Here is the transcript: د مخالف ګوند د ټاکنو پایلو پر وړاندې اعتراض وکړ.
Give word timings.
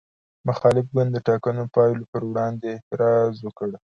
د 0.03 0.03
مخالف 0.49 0.85
ګوند 0.93 1.09
د 1.13 1.17
ټاکنو 1.27 1.63
پایلو 1.75 2.09
پر 2.11 2.21
وړاندې 2.29 2.67
اعتراض 2.73 3.35
وکړ. 3.41 3.69